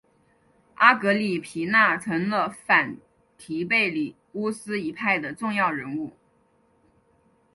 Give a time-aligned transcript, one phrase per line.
[0.77, 2.97] 阿格里皮娜成了反
[3.37, 6.13] 提贝里乌斯一派的重要人物。